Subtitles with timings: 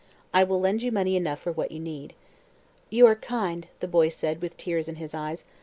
[0.33, 2.15] I will lend you money enough for what you need."
[2.89, 5.45] "You are kind," the boy said, with tears in his eyes.